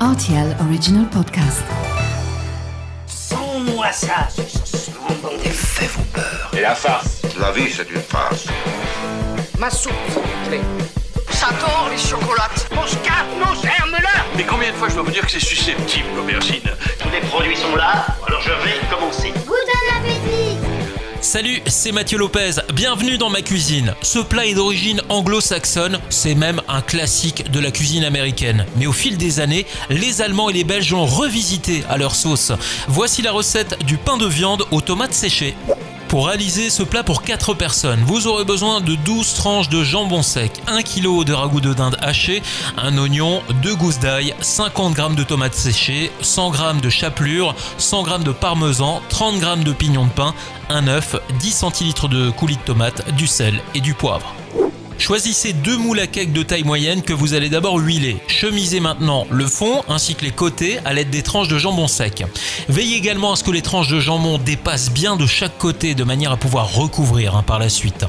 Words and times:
RTL 0.00 0.54
Original 0.60 1.06
Podcast. 1.08 1.64
Sans-moi 3.06 3.90
ça, 3.92 4.28
Les 5.42 5.50
faits 5.50 5.90
vont 5.92 6.02
peur. 6.12 6.50
Et 6.56 6.60
la 6.60 6.74
farce 6.74 7.22
La 7.40 7.50
vie, 7.50 7.70
c'est 7.70 7.90
une 7.90 8.02
farce. 8.02 8.46
Ma 9.58 9.70
soupe, 9.70 9.92
s'il 10.08 10.20
vous 10.22 10.48
plaît. 10.48 10.60
J'adore 11.30 11.88
les 11.90 11.96
chocolates. 11.98 12.68
Mon 12.74 12.86
scarpe, 12.86 13.26
mon 13.38 13.54
germe-là 13.54 14.24
Mais 14.36 14.44
combien 14.44 14.70
de 14.70 14.76
fois 14.76 14.88
je 14.88 14.94
dois 14.94 15.02
vous 15.04 15.10
dire 15.12 15.24
que 15.24 15.30
c'est 15.32 15.40
susceptible, 15.40 16.08
l'aubergine? 16.14 16.70
Salut, 21.36 21.60
c'est 21.66 21.92
Mathieu 21.92 22.16
Lopez, 22.16 22.52
bienvenue 22.72 23.18
dans 23.18 23.28
ma 23.28 23.42
cuisine. 23.42 23.92
Ce 24.00 24.18
plat 24.20 24.46
est 24.46 24.54
d'origine 24.54 25.02
anglo-saxonne, 25.10 25.98
c'est 26.08 26.34
même 26.34 26.62
un 26.66 26.80
classique 26.80 27.50
de 27.50 27.60
la 27.60 27.70
cuisine 27.70 28.04
américaine. 28.04 28.64
Mais 28.76 28.86
au 28.86 28.92
fil 28.94 29.18
des 29.18 29.38
années, 29.38 29.66
les 29.90 30.22
Allemands 30.22 30.48
et 30.48 30.54
les 30.54 30.64
Belges 30.64 30.92
l'ont 30.92 31.04
revisité 31.04 31.84
à 31.90 31.98
leur 31.98 32.14
sauce. 32.14 32.52
Voici 32.88 33.20
la 33.20 33.32
recette 33.32 33.84
du 33.84 33.98
pain 33.98 34.16
de 34.16 34.24
viande 34.24 34.64
aux 34.70 34.80
tomates 34.80 35.12
séchées. 35.12 35.54
Pour 36.16 36.28
réaliser 36.28 36.70
ce 36.70 36.82
plat 36.82 37.02
pour 37.02 37.20
4 37.20 37.52
personnes, 37.52 38.02
vous 38.06 38.26
aurez 38.26 38.46
besoin 38.46 38.80
de 38.80 38.94
12 38.94 39.34
tranches 39.34 39.68
de 39.68 39.84
jambon 39.84 40.22
sec, 40.22 40.50
1 40.66 40.80
kg 40.80 41.24
de 41.26 41.34
ragoût 41.34 41.60
de 41.60 41.74
dinde 41.74 41.98
haché, 42.00 42.42
un 42.78 42.96
oignon, 42.96 43.42
2 43.60 43.74
gousses 43.76 43.98
d'ail, 43.98 44.34
50 44.40 44.96
g 44.96 45.02
de 45.14 45.22
tomates 45.24 45.54
séchées, 45.54 46.10
100 46.22 46.54
g 46.54 46.62
de 46.82 46.88
chapelure, 46.88 47.54
100 47.76 48.06
g 48.06 48.24
de 48.24 48.32
parmesan, 48.32 49.02
30 49.10 49.40
g 49.42 49.46
de 49.62 49.72
pignon 49.74 50.06
de 50.06 50.10
pain, 50.10 50.32
un 50.70 50.88
œuf, 50.88 51.16
10 51.38 51.50
centilitres 51.50 52.08
de 52.08 52.30
coulis 52.30 52.56
de 52.56 52.62
tomate, 52.62 53.14
du 53.14 53.26
sel 53.26 53.60
et 53.74 53.82
du 53.82 53.92
poivre. 53.92 54.34
Choisissez 54.98 55.52
deux 55.52 55.76
moules 55.76 56.00
à 56.00 56.06
cake 56.06 56.32
de 56.32 56.42
taille 56.42 56.64
moyenne 56.64 57.02
que 57.02 57.12
vous 57.12 57.34
allez 57.34 57.48
d'abord 57.48 57.78
huiler. 57.78 58.16
Chemisez 58.26 58.80
maintenant 58.80 59.26
le 59.30 59.46
fond 59.46 59.82
ainsi 59.88 60.14
que 60.14 60.24
les 60.24 60.30
côtés 60.30 60.78
à 60.84 60.94
l'aide 60.94 61.10
des 61.10 61.22
tranches 61.22 61.48
de 61.48 61.58
jambon 61.58 61.86
sec. 61.86 62.24
Veillez 62.68 62.96
également 62.96 63.32
à 63.32 63.36
ce 63.36 63.44
que 63.44 63.50
les 63.50 63.62
tranches 63.62 63.88
de 63.88 64.00
jambon 64.00 64.38
dépassent 64.38 64.90
bien 64.90 65.16
de 65.16 65.26
chaque 65.26 65.58
côté 65.58 65.94
de 65.94 66.02
manière 66.02 66.32
à 66.32 66.36
pouvoir 66.36 66.74
recouvrir 66.74 67.36
hein, 67.36 67.42
par 67.42 67.58
la 67.58 67.68
suite. 67.68 68.04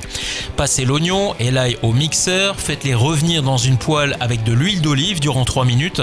Passez 0.56 0.86
l'oignon 0.86 1.36
et 1.40 1.52
l'ail 1.52 1.78
au 1.84 1.94
mixeur, 1.94 2.60
faites-les 2.60 2.96
revenir 2.96 3.44
dans 3.44 3.58
une 3.58 3.78
poêle 3.78 4.18
avec 4.20 4.44
de 4.44 4.54
l'huile 4.54 4.82
d'olive 4.82 5.20
durant 5.20 5.46
3 5.46 5.66
minutes. 5.66 6.02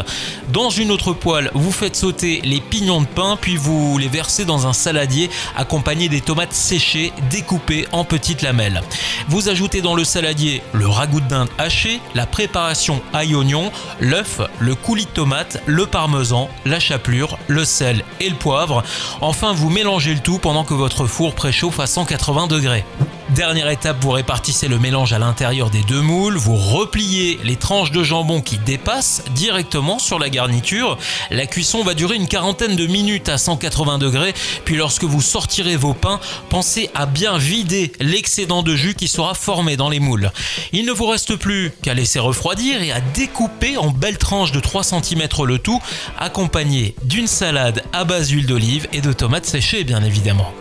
Dans 0.52 0.70
une 0.70 0.92
autre 0.92 1.12
poêle, 1.12 1.50
vous 1.54 1.72
faites 1.72 1.96
sauter 1.96 2.41
les 2.44 2.60
pignons 2.60 3.00
de 3.00 3.06
pain 3.06 3.36
puis 3.41 3.56
vous 3.56 3.98
les 3.98 4.08
versez 4.08 4.44
dans 4.44 4.66
un 4.66 4.72
saladier 4.72 5.30
accompagné 5.56 6.08
des 6.08 6.20
tomates 6.20 6.52
séchées 6.52 7.12
découpées 7.30 7.88
en 7.91 8.04
petites 8.04 8.42
lamelles. 8.42 8.82
Vous 9.28 9.48
ajoutez 9.48 9.80
dans 9.80 9.96
le 9.96 10.04
saladier 10.04 10.62
le 10.75 10.86
ragoût 10.86 11.20
de 11.20 11.28
dinde 11.28 11.48
haché, 11.56 12.00
la 12.14 12.27
préparation 12.27 13.00
ail 13.14 13.34
oignon, 13.34 13.72
l'œuf, 14.00 14.41
le 14.58 14.75
coulis 14.75 15.06
de 15.06 15.11
tomate, 15.11 15.62
le 15.66 15.86
parmesan, 15.86 16.50
la 16.66 16.81
chapelure, 16.81 17.39
le 17.48 17.64
sel 17.64 18.05
et 18.20 18.28
le 18.28 18.36
poivre. 18.36 18.83
Enfin, 19.20 19.53
vous 19.53 19.70
mélangez 19.70 20.14
le 20.14 20.20
tout 20.20 20.39
pendant 20.39 20.64
que 20.64 20.75
votre 20.75 21.06
four 21.06 21.34
préchauffe 21.34 21.81
à 21.81 21.86
180 21.86 22.48
degrés. 22.48 22.84
Dernière 23.30 23.70
étape, 23.70 23.97
vous 24.03 24.11
répartissez 24.11 24.69
le 24.69 24.78
mélange 24.78 25.14
à 25.14 25.19
l'intérieur 25.19 25.70
des 25.70 25.83
deux 25.83 26.03
moules, 26.03 26.36
vous 26.36 26.56
repliez 26.56 27.41
les 27.42 27.56
tranches 27.56 27.91
de 27.91 28.03
jambon 28.03 28.42
qui 28.42 28.58
dépassent 28.58 29.22
directement 29.34 29.98
sur 29.98 30.19
la 30.19 30.28
garniture. 30.28 30.98
La 31.31 31.47
cuisson 31.47 31.83
va 31.83 31.94
durer 31.94 32.16
une 32.16 32.28
quarantaine 32.28 32.77
de 32.77 32.86
minutes 32.86 33.31
à 33.31 33.39
180 33.39 33.98
degrés, 33.98 34.34
puis 34.66 34.77
lorsque 34.77 35.05
vous 35.05 35.22
sortirez 35.22 35.77
vos 35.77 35.94
pains, 35.94 36.20
pensez 36.50 36.91
à 36.94 37.06
bien 37.06 37.39
vider 37.39 37.92
l'excédent 37.98 38.62
de 38.62 38.77
jus 38.77 38.94
qui 38.94 39.08
sera 39.08 39.34
formé 39.34 39.77
dans 39.77 39.88
les 39.88 40.00
moules. 40.00 40.31
Il 40.72 40.84
ne 40.84 40.92
vous 40.92 41.06
reste 41.06 41.36
plus 41.36 41.72
qu'à 41.83 41.94
laisser 41.94 42.19
refroidir 42.19 42.83
et 42.83 42.92
à 42.92 43.00
découper 43.00 43.78
en 43.78 43.91
belles 43.91 44.19
tranches 44.19 44.53
de 44.53 44.61
3 44.61 44.84
cm 44.84 45.22
le 45.47 45.59
tout, 45.59 45.81
accompagné 46.19 46.94
d'une 47.05 47.27
salade 47.27 47.83
à 47.94 48.05
base 48.05 48.28
d'huile 48.28 48.47
d'olive 48.47 48.86
et 48.92 49.00
de 49.00 49.12
tomates 49.14 49.47
séchées 49.47 49.83
bien 49.83 50.05
évidemment. 50.05 50.53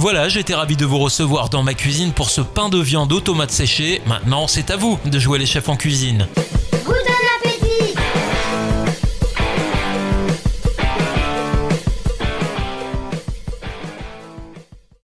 Voilà, 0.00 0.30
j'étais 0.30 0.54
ravi 0.54 0.78
de 0.78 0.86
vous 0.86 0.96
recevoir 0.96 1.50
dans 1.50 1.62
ma 1.62 1.74
cuisine 1.74 2.12
pour 2.12 2.30
ce 2.30 2.40
pain 2.40 2.70
de 2.70 2.78
viande 2.78 3.12
aux 3.12 3.20
tomates 3.20 3.50
séchées. 3.50 4.00
Maintenant, 4.06 4.46
c'est 4.46 4.70
à 4.70 4.76
vous 4.78 4.98
de 5.04 5.18
jouer 5.18 5.38
les 5.38 5.44
chefs 5.44 5.68
en 5.68 5.76
cuisine. 5.76 6.26